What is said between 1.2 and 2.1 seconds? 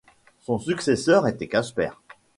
était Casper.